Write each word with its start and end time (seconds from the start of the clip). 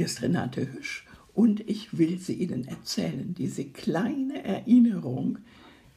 Hier 0.00 0.06
ist 0.06 0.22
Renate 0.22 0.72
Hüsch 0.72 1.04
und 1.34 1.60
ich 1.68 1.98
will 1.98 2.18
sie 2.18 2.32
Ihnen 2.32 2.66
erzählen, 2.66 3.34
diese 3.34 3.66
kleine 3.66 4.42
Erinnerung, 4.42 5.40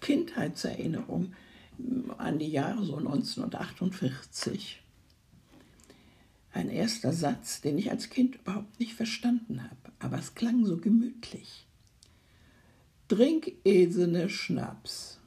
Kindheitserinnerung 0.02 1.32
an 2.18 2.38
die 2.38 2.50
Jahre 2.50 2.84
so 2.84 2.98
1948. 2.98 4.84
Ein 6.52 6.70
erster 6.70 7.14
Satz, 7.14 7.62
den 7.62 7.78
ich 7.78 7.92
als 7.92 8.10
Kind 8.10 8.36
überhaupt 8.36 8.78
nicht 8.78 8.94
verstanden 8.94 9.64
habe, 9.64 9.94
aber 10.00 10.20
es 10.20 10.36
klang 10.36 10.66
so 10.66 10.76
gemütlich. 10.76 11.66
Trink 13.08 13.54
Esene 13.64 14.28
Schnaps. 14.28 15.18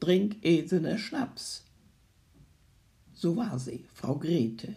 Trink 0.00 0.44
Esene 0.44 0.98
Schnaps. 0.98 1.62
So 3.12 3.36
war 3.36 3.60
sie, 3.60 3.84
Frau 3.94 4.16
Grete, 4.16 4.74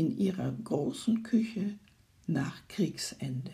in 0.00 0.16
ihrer 0.16 0.50
großen 0.64 1.22
Küche 1.22 1.74
nach 2.26 2.56
Kriegsende. 2.68 3.52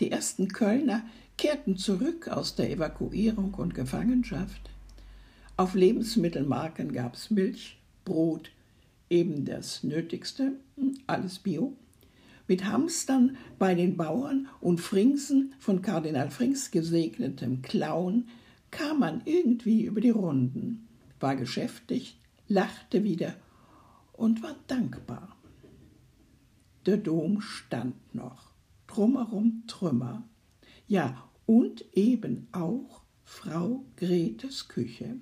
Die 0.00 0.10
ersten 0.10 0.48
Kölner 0.48 1.04
kehrten 1.38 1.76
zurück 1.76 2.26
aus 2.26 2.56
der 2.56 2.68
Evakuierung 2.72 3.54
und 3.54 3.76
Gefangenschaft. 3.76 4.70
Auf 5.56 5.74
Lebensmittelmarken 5.74 6.92
gab 6.92 7.14
es 7.14 7.30
Milch, 7.30 7.78
Brot, 8.04 8.50
eben 9.08 9.44
das 9.44 9.84
Nötigste, 9.84 10.54
alles 11.06 11.38
Bio. 11.38 11.76
Mit 12.48 12.64
Hamstern 12.64 13.36
bei 13.56 13.76
den 13.76 13.96
Bauern 13.96 14.48
und 14.60 14.80
Fringsen 14.80 15.54
von 15.60 15.80
Kardinal 15.80 16.32
Frings 16.32 16.72
gesegnetem 16.72 17.62
Clown 17.62 18.26
kam 18.72 18.98
man 18.98 19.22
irgendwie 19.26 19.84
über 19.84 20.00
die 20.00 20.10
Runden, 20.10 20.88
war 21.20 21.36
geschäftig, 21.36 22.18
lachte 22.48 23.04
wieder 23.04 23.36
und 24.14 24.42
war 24.42 24.56
dankbar. 24.66 25.36
Der 26.86 26.96
Dom 26.96 27.40
stand 27.40 28.14
noch, 28.14 28.50
drumherum 28.86 29.64
Trümmer. 29.66 30.22
Ja, 30.86 31.28
und 31.46 31.84
eben 31.94 32.48
auch 32.52 33.02
Frau 33.24 33.84
Gretes 33.96 34.68
Küche. 34.68 35.16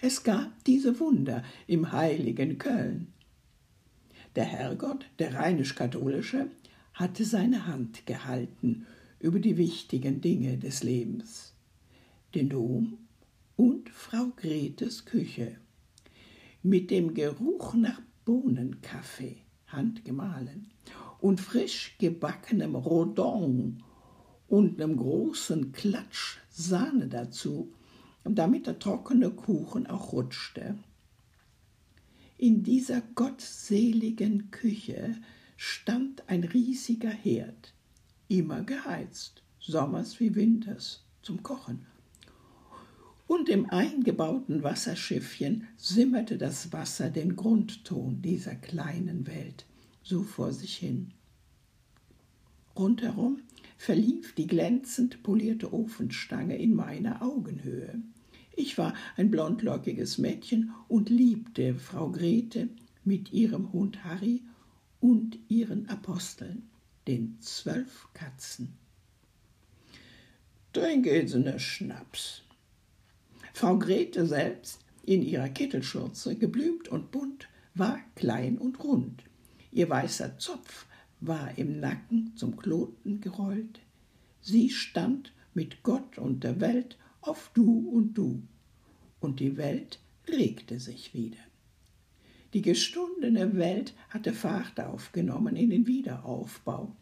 Es 0.00 0.22
gab 0.22 0.64
diese 0.64 0.98
Wunder 1.00 1.42
im 1.66 1.92
heiligen 1.92 2.58
Köln. 2.58 3.12
Der 4.36 4.44
Herrgott, 4.44 5.06
der 5.18 5.34
rheinisch-katholische, 5.34 6.48
hatte 6.94 7.24
seine 7.24 7.66
Hand 7.66 8.06
gehalten 8.06 8.86
über 9.18 9.38
die 9.38 9.56
wichtigen 9.56 10.20
Dinge 10.20 10.56
des 10.56 10.82
Lebens. 10.82 11.54
Den 12.34 12.48
Dom 12.48 12.98
und 13.56 13.90
Frau 13.90 14.28
Gretes 14.36 15.04
Küche. 15.04 15.56
Mit 16.62 16.90
dem 16.90 17.14
Geruch 17.14 17.74
nach 17.74 18.00
Bohnenkaffee, 18.30 19.38
handgemahlen, 19.66 20.70
und 21.18 21.40
frisch 21.40 21.96
gebackenem 21.98 22.76
Rodon 22.76 23.82
und 24.46 24.80
einem 24.80 24.96
großen 24.96 25.72
Klatsch 25.72 26.38
Sahne 26.48 27.08
dazu, 27.08 27.74
damit 28.22 28.68
der 28.68 28.78
trockene 28.78 29.30
Kuchen 29.30 29.88
auch 29.88 30.12
rutschte. 30.12 30.78
In 32.38 32.62
dieser 32.62 33.00
gottseligen 33.16 34.52
Küche 34.52 35.16
stand 35.56 36.28
ein 36.28 36.44
riesiger 36.44 37.10
Herd, 37.10 37.74
immer 38.28 38.62
geheizt, 38.62 39.42
sommers 39.58 40.20
wie 40.20 40.36
winters, 40.36 41.04
zum 41.22 41.42
Kochen. 41.42 41.84
Und 43.30 43.48
im 43.48 43.70
eingebauten 43.70 44.64
Wasserschiffchen 44.64 45.68
simmerte 45.76 46.36
das 46.36 46.72
Wasser 46.72 47.10
den 47.10 47.36
Grundton 47.36 48.20
dieser 48.22 48.56
kleinen 48.56 49.24
Welt 49.28 49.66
so 50.02 50.24
vor 50.24 50.52
sich 50.52 50.76
hin. 50.76 51.12
Rundherum 52.74 53.38
verlief 53.78 54.34
die 54.34 54.48
glänzend 54.48 55.22
polierte 55.22 55.72
Ofenstange 55.72 56.58
in 56.58 56.74
meiner 56.74 57.22
Augenhöhe. 57.22 58.02
Ich 58.56 58.76
war 58.78 58.94
ein 59.16 59.30
blondlockiges 59.30 60.18
Mädchen 60.18 60.74
und 60.88 61.08
liebte 61.08 61.76
Frau 61.76 62.10
Grete 62.10 62.68
mit 63.04 63.32
ihrem 63.32 63.72
Hund 63.72 64.02
Harry 64.02 64.42
und 64.98 65.38
ihren 65.46 65.88
Aposteln, 65.88 66.68
den 67.06 67.36
zwölf 67.38 68.08
Katzen. 68.12 68.72
Trinke 70.72 71.28
sie 71.28 71.38
ne 71.38 71.60
Schnaps. 71.60 72.42
Frau 73.60 73.76
Grete 73.76 74.24
selbst, 74.24 74.80
in 75.04 75.20
ihrer 75.20 75.50
Kittelschürze, 75.50 76.34
geblümt 76.34 76.88
und 76.88 77.10
bunt, 77.10 77.46
war 77.74 78.00
klein 78.14 78.56
und 78.56 78.82
rund. 78.82 79.22
Ihr 79.70 79.90
weißer 79.90 80.38
Zopf 80.38 80.86
war 81.20 81.58
im 81.58 81.78
Nacken 81.78 82.32
zum 82.36 82.56
Kloten 82.56 83.20
gerollt. 83.20 83.80
Sie 84.40 84.70
stand 84.70 85.34
mit 85.52 85.82
Gott 85.82 86.16
und 86.16 86.42
der 86.42 86.58
Welt 86.62 86.96
auf 87.20 87.50
Du 87.52 87.90
und 87.90 88.14
Du, 88.14 88.40
und 89.20 89.40
die 89.40 89.58
Welt 89.58 90.00
regte 90.26 90.80
sich 90.80 91.12
wieder. 91.12 91.44
Die 92.54 92.62
gestundene 92.62 93.58
Welt 93.58 93.92
hatte 94.08 94.32
Fahrt 94.32 94.80
aufgenommen 94.80 95.54
in 95.54 95.68
den 95.68 95.86
Wiederaufbau, 95.86 96.96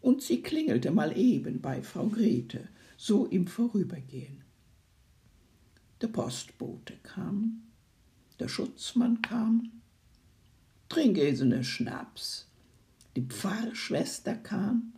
und 0.00 0.22
sie 0.22 0.42
klingelte 0.42 0.90
mal 0.90 1.16
eben 1.16 1.60
bei 1.60 1.84
Frau 1.84 2.08
Grete, 2.08 2.66
so 2.96 3.26
im 3.26 3.46
Vorübergehen. 3.46 4.43
Der 6.04 6.10
Postbote 6.10 6.98
kam, 7.02 7.62
der 8.38 8.48
Schutzmann 8.48 9.22
kam, 9.22 9.70
trink 10.90 11.16
esene 11.16 11.64
Schnaps, 11.64 12.46
die 13.16 13.22
Pfarrschwester 13.22 14.34
kam, 14.34 14.92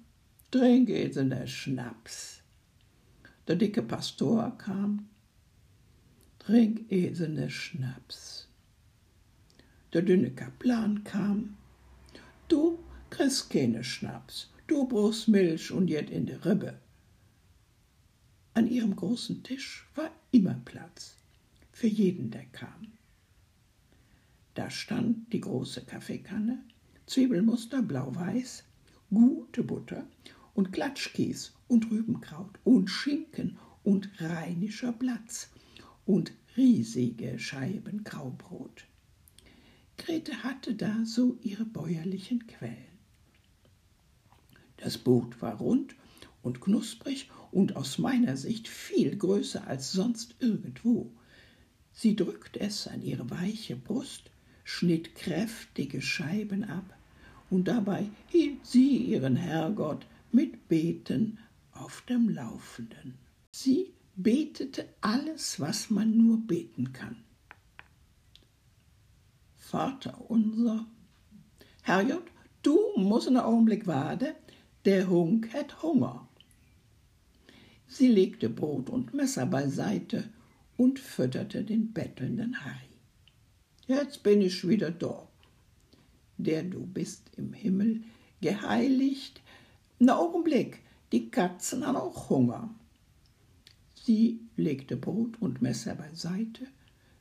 trink 0.50 0.88
esene 0.88 1.46
Schnaps. 1.46 2.42
Der 3.46 3.54
dicke 3.54 3.82
Pastor 3.82 4.58
kam, 4.58 5.08
trink 6.40 6.90
esene 6.90 7.50
Schnaps. 7.50 8.48
Der 9.92 10.02
dünne 10.02 10.32
Kaplan 10.32 11.04
kam, 11.04 11.56
du 12.48 12.80
kriegst 13.10 13.48
keine 13.50 13.84
Schnaps, 13.84 14.50
du 14.66 14.88
brauchst 14.88 15.28
Milch 15.28 15.70
und 15.70 15.86
jet 15.86 16.10
in 16.10 16.26
der 16.26 16.44
Ribbe. 16.44 16.80
An 18.54 18.66
ihrem 18.66 18.96
großen 18.96 19.44
Tisch 19.44 19.86
war 19.94 20.10
immer 20.30 20.54
Platz 20.64 21.16
für 21.72 21.86
jeden, 21.86 22.30
der 22.30 22.46
kam. 22.46 22.92
Da 24.54 24.70
stand 24.70 25.32
die 25.32 25.40
große 25.40 25.84
Kaffeekanne, 25.84 26.64
Zwiebelmuster 27.06 27.82
blau-weiß, 27.82 28.64
gute 29.10 29.62
Butter 29.62 30.06
und 30.54 30.72
Klatschkäse 30.72 31.52
und 31.68 31.90
Rübenkraut 31.90 32.58
und 32.64 32.88
Schinken 32.88 33.58
und 33.84 34.10
rheinischer 34.20 34.92
Platz 34.92 35.50
und 36.06 36.32
riesige 36.56 37.38
Scheiben 37.38 38.04
Graubrot. 38.04 38.86
Grete 39.98 40.42
hatte 40.42 40.74
da 40.74 41.04
so 41.04 41.38
ihre 41.42 41.64
bäuerlichen 41.64 42.46
Quellen. 42.46 42.96
Das 44.78 44.98
Boot 44.98 45.40
war 45.42 45.56
rund 45.56 45.94
und 46.42 46.60
knusprig 46.60 47.30
und 47.52 47.76
aus 47.76 47.98
meiner 47.98 48.36
Sicht 48.36 48.68
viel 48.68 49.16
größer 49.16 49.66
als 49.66 49.92
sonst 49.92 50.34
irgendwo. 50.40 51.12
Sie 51.92 52.16
drückte 52.16 52.60
es 52.60 52.86
an 52.86 53.02
ihre 53.02 53.30
weiche 53.30 53.76
Brust 53.76 54.30
schnitt 54.64 55.14
kräftige 55.14 56.02
Scheiben 56.02 56.64
ab, 56.64 56.96
und 57.48 57.68
dabei 57.68 58.10
hielt 58.28 58.66
sie 58.66 58.96
ihren 58.96 59.36
Herrgott 59.36 60.06
mit 60.32 60.68
Beten 60.68 61.38
auf 61.72 62.02
dem 62.08 62.28
Laufenden. 62.28 63.14
Sie 63.52 63.92
betete 64.16 64.88
alles, 65.00 65.60
was 65.60 65.88
man 65.90 66.16
nur 66.16 66.38
beten 66.38 66.92
kann. 66.92 67.16
Vater 69.56 70.30
unser, 70.30 70.86
Herrgott, 71.82 72.26
du 72.62 72.78
musst 72.96 73.28
einen 73.28 73.36
Augenblick 73.38 73.86
warten, 73.86 74.34
der 74.84 75.08
Hunk 75.08 75.52
hat 75.52 75.82
Hunger. 75.82 76.25
Sie 77.88 78.08
legte 78.08 78.48
Brot 78.48 78.90
und 78.90 79.14
Messer 79.14 79.46
beiseite 79.46 80.28
und 80.76 80.98
fütterte 80.98 81.64
den 81.64 81.92
bettelnden 81.92 82.64
Harry. 82.64 82.96
Jetzt 83.86 84.22
bin 84.22 84.42
ich 84.42 84.66
wieder 84.66 84.90
da. 84.90 85.28
Der 86.38 86.62
du 86.64 86.84
bist 86.84 87.30
im 87.36 87.52
Himmel, 87.52 88.02
geheiligt. 88.40 89.40
Na 89.98 90.16
Augenblick, 90.18 90.82
die 91.12 91.30
Katzen 91.30 91.86
haben 91.86 91.96
auch 91.96 92.28
Hunger. 92.28 92.74
Sie 93.94 94.40
legte 94.56 94.96
Brot 94.96 95.40
und 95.40 95.62
Messer 95.62 95.94
beiseite, 95.94 96.66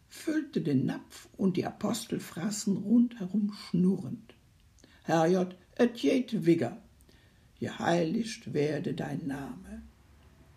füllte 0.07 0.61
den 0.61 0.85
Napf 0.85 1.29
und 1.37 1.57
die 1.57 1.65
Apostel 1.65 2.19
fraßen 2.19 2.77
rundherum 2.77 3.53
schnurrend. 3.53 4.33
Herrgott, 5.03 5.55
et 5.77 5.97
jet 5.97 6.45
wigger, 6.45 6.81
geheiligt 7.59 8.53
werde 8.53 8.93
dein 8.93 9.27
Name, 9.27 9.74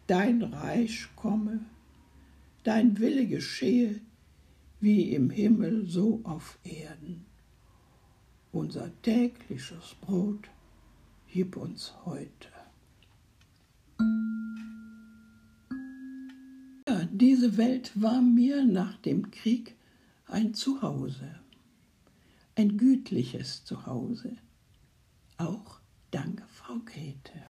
dein 0.08 0.42
Reich 0.42 1.08
komme, 1.16 1.60
dein 2.64 2.98
Wille 2.98 3.26
geschehe, 3.26 4.00
wie 4.80 5.12
im 5.12 5.30
Himmel, 5.30 5.86
so 5.86 6.20
auf 6.24 6.58
Erden. 6.64 7.26
unser 8.52 8.90
tägliches 9.02 9.94
Brot 10.00 10.48
gib 11.28 11.56
uns 11.56 11.92
heute. 12.06 12.48
Ja, 16.88 17.04
diese 17.12 17.56
Welt 17.58 17.92
war 17.94 18.22
mir 18.22 18.64
nach 18.64 18.96
dem 19.02 19.30
Krieg 19.30 19.76
ein 20.26 20.54
Zuhause, 20.54 21.38
ein 22.56 22.78
gütliches 22.78 23.64
Zuhause, 23.64 24.36
auch 25.36 25.80
dank 26.10 26.42
Frau 26.48 26.78
Grete. 26.84 27.46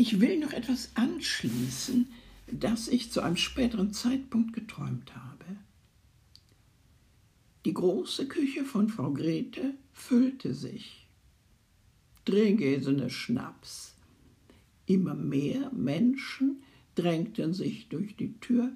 Ich 0.00 0.20
will 0.20 0.38
noch 0.38 0.52
etwas 0.52 0.90
anschließen, 0.94 2.06
das 2.46 2.86
ich 2.86 3.10
zu 3.10 3.20
einem 3.20 3.36
späteren 3.36 3.92
Zeitpunkt 3.92 4.52
geträumt 4.52 5.12
habe. 5.16 5.44
Die 7.64 7.74
große 7.74 8.28
Küche 8.28 8.64
von 8.64 8.88
Frau 8.88 9.12
Grete 9.12 9.74
füllte 9.92 10.54
sich. 10.54 11.08
Drehgesene 12.26 13.10
Schnaps. 13.10 13.96
Immer 14.86 15.16
mehr 15.16 15.72
Menschen 15.72 16.62
drängten 16.94 17.52
sich 17.52 17.88
durch 17.88 18.14
die 18.14 18.38
Tür. 18.38 18.70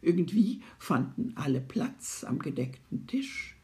Irgendwie 0.00 0.62
fanden 0.78 1.32
alle 1.34 1.60
Platz 1.60 2.24
am 2.24 2.38
gedeckten 2.38 3.06
Tisch. 3.06 3.56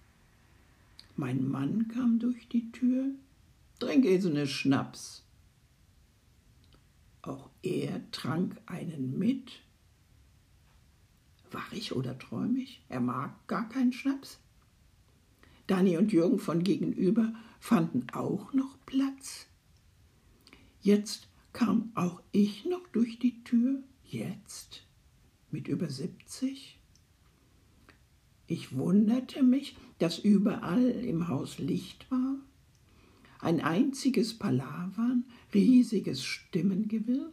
Mein 1.17 1.49
Mann 1.49 1.89
kam 1.89 2.19
durch 2.19 2.49
die 2.49 2.71
Tür. 2.71 3.07
Drehgesene 3.79 4.47
Schnaps. 4.47 5.25
Auch 7.29 7.51
er 7.63 8.11
trank 8.11 8.57
einen 8.65 9.19
mit. 9.19 9.61
Wach 11.51 11.73
ich 11.73 11.95
oder 11.95 12.19
träum 12.19 12.57
ich? 12.57 12.83
Er 12.89 13.01
mag 13.01 13.47
gar 13.47 13.69
keinen 13.69 13.93
Schnaps. 13.93 14.39
Danny 15.67 15.99
und 15.99 16.11
Jürgen 16.11 16.39
von 16.39 16.65
gegenüber 16.65 17.35
fanden 17.61 18.07
auch 18.15 18.55
noch 18.55 18.79
Platz. 18.87 19.47
Jetzt 20.81 21.29
kam 21.53 21.93
auch 21.95 22.23
ich 22.33 22.65
noch 22.65 22.89
durch 22.93 23.19
die 23.19 23.45
Tür, 23.45 23.83
jetzt 24.05 24.85
mit 25.51 25.69
über 25.69 25.91
70. 25.91 26.81
Ich 28.47 28.75
wunderte 28.75 29.43
mich, 29.43 29.77
dass 29.99 30.19
überall 30.19 30.83
im 30.83 31.29
Haus 31.29 31.59
Licht 31.59 32.11
war 32.11 32.37
ein 33.39 33.61
einziges 33.61 34.39
Palavern, 34.39 35.25
riesiges 35.55 36.25
Stimmengewirr. 36.25 37.33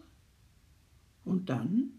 Und 1.24 1.50
dann, 1.50 1.92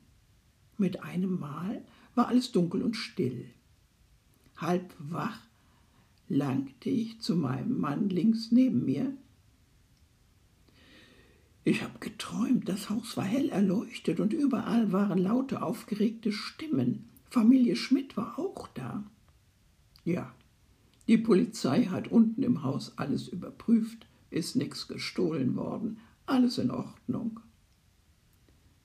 mit 0.79 1.03
einem 1.03 1.39
Mal, 1.39 1.85
war 2.15 2.29
alles 2.29 2.53
dunkel 2.53 2.83
und 2.83 2.95
still. 2.95 3.51
Halb 4.57 4.95
wach 4.99 5.41
langte 6.29 6.91
ich 6.91 7.21
zu 7.21 7.37
meinem 7.37 7.79
Mann 7.79 8.09
links 8.09 8.51
neben 8.51 8.85
mir. 8.85 9.17
Ich 11.65 11.83
habe 11.83 11.99
geträumt, 11.99 12.69
das 12.69 12.91
Haus 12.91 13.17
war 13.17 13.25
hell 13.25 13.49
erleuchtet 13.49 14.21
und 14.21 14.33
überall 14.33 14.93
waren 14.93 15.19
laute, 15.19 15.63
aufgeregte 15.63 16.31
Stimmen. 16.31 17.09
Familie 17.29 17.75
Schmidt 17.75 18.17
war 18.17 18.39
auch 18.39 18.69
da. 18.69 19.05
Ja, 20.05 20.33
die 21.09 21.19
Polizei 21.19 21.85
hat 21.85 22.09
unten 22.09 22.43
im 22.43 22.63
Haus 22.63 22.99
alles 22.99 23.29
überprüft, 23.29 24.07
ist 24.31 24.57
nichts 24.57 24.89
gestohlen 24.89 25.55
worden, 25.57 25.99
alles 26.27 26.59
in 26.59 26.71
Ordnung. 26.71 27.41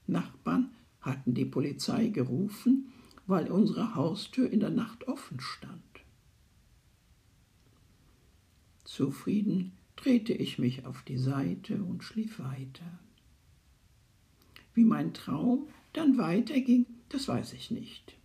Nachbarn 0.07 0.71
hatten 1.01 1.33
die 1.33 1.45
Polizei 1.45 2.07
gerufen, 2.07 2.91
weil 3.25 3.49
unsere 3.49 3.95
Haustür 3.95 4.49
in 4.49 4.59
der 4.59 4.69
Nacht 4.69 5.07
offen 5.07 5.39
stand. 5.39 5.81
Zufrieden 8.83 9.71
drehte 9.95 10.33
ich 10.33 10.59
mich 10.59 10.85
auf 10.85 11.01
die 11.03 11.17
Seite 11.17 11.83
und 11.83 12.03
schlief 12.03 12.39
weiter. 12.39 12.99
Wie 14.73 14.83
mein 14.83 15.13
Traum 15.13 15.67
dann 15.93 16.17
weiterging, 16.17 16.85
das 17.09 17.27
weiß 17.27 17.53
ich 17.53 17.71
nicht. 17.71 18.17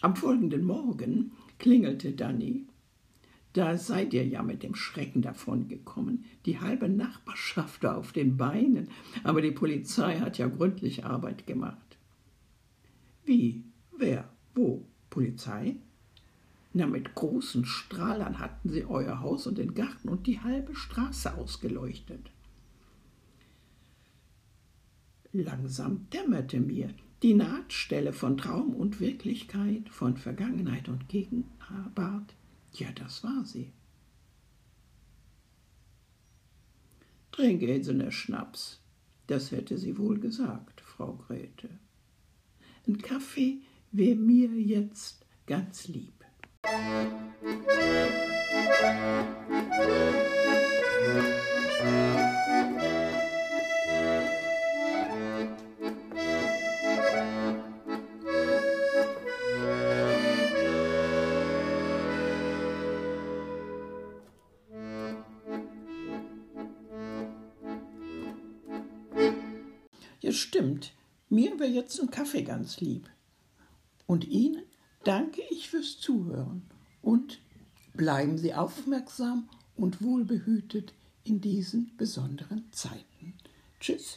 Am 0.00 0.16
folgenden 0.16 0.64
Morgen 0.64 1.32
klingelte 1.62 2.12
Danny. 2.12 2.66
Da 3.54 3.78
seid 3.78 4.12
ihr 4.12 4.26
ja 4.26 4.42
mit 4.42 4.62
dem 4.62 4.74
Schrecken 4.74 5.22
davongekommen. 5.22 6.24
Die 6.44 6.60
halbe 6.60 6.88
Nachbarschaft 6.88 7.82
war 7.82 7.96
auf 7.96 8.12
den 8.12 8.36
Beinen, 8.36 8.88
aber 9.24 9.40
die 9.40 9.52
Polizei 9.52 10.18
hat 10.18 10.38
ja 10.38 10.48
gründlich 10.48 11.04
Arbeit 11.04 11.46
gemacht. 11.46 11.96
Wie? 13.24 13.62
Wer? 13.96 14.28
Wo? 14.54 14.84
Polizei? 15.08 15.76
Na, 16.72 16.86
mit 16.86 17.14
großen 17.14 17.64
Strahlern 17.64 18.38
hatten 18.38 18.70
sie 18.70 18.84
euer 18.86 19.20
Haus 19.20 19.46
und 19.46 19.58
den 19.58 19.74
Garten 19.74 20.08
und 20.08 20.26
die 20.26 20.40
halbe 20.40 20.74
Straße 20.74 21.34
ausgeleuchtet. 21.36 22.30
Langsam 25.32 26.06
dämmerte 26.10 26.60
mir, 26.60 26.90
die 27.22 27.34
Nahtstelle 27.34 28.12
von 28.12 28.36
Traum 28.36 28.74
und 28.74 28.98
Wirklichkeit, 29.00 29.88
von 29.90 30.16
Vergangenheit 30.16 30.88
und 30.88 31.08
Gegenwart, 31.72 32.34
ja, 32.72 32.90
das 32.92 33.24
war 33.24 33.44
sie. 33.44 33.72
Trink 37.30 37.62
Esene 37.62 38.12
Schnaps, 38.12 38.80
das 39.26 39.50
hätte 39.52 39.78
sie 39.78 39.96
wohl 39.96 40.18
gesagt, 40.20 40.82
Frau 40.82 41.14
Grete. 41.14 41.70
Ein 42.86 42.98
Kaffee 42.98 43.62
wär 43.90 44.16
mir 44.16 44.50
jetzt 44.50 45.24
ganz 45.46 45.88
lieb. 45.88 46.24
Ja, 70.22 70.30
stimmt. 70.30 70.92
Mir 71.28 71.58
wäre 71.58 71.70
jetzt 71.70 72.00
ein 72.00 72.10
Kaffee 72.10 72.42
ganz 72.42 72.80
lieb. 72.80 73.10
Und 74.06 74.26
Ihnen 74.28 74.62
danke 75.04 75.42
ich 75.50 75.68
fürs 75.68 75.98
Zuhören 75.98 76.62
und 77.02 77.40
bleiben 77.94 78.38
Sie 78.38 78.54
aufmerksam 78.54 79.48
und 79.76 80.00
wohlbehütet 80.00 80.94
in 81.24 81.40
diesen 81.40 81.96
besonderen 81.96 82.70
Zeiten. 82.70 83.34
Tschüss. 83.80 84.10